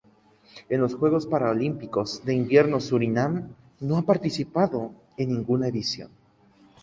En 0.67 0.81
los 0.81 0.95
Juegos 0.95 1.27
Paralímpicos 1.27 2.25
de 2.25 2.33
Invierno 2.33 2.79
Surinam 2.79 3.49
no 3.81 3.97
ha 3.99 4.01
participado 4.01 4.93
en 5.15 5.29
ninguna 5.29 5.67
edición. 5.67 6.09